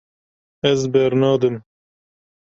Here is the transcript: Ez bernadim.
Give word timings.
Ez 0.69 0.81
bernadim. 0.93 1.55